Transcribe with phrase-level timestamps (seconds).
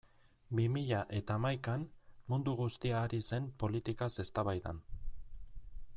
[0.59, 1.83] Bi mila eta hamaikan
[2.33, 4.85] mundu guztia ari zen politikaz eztabaidan.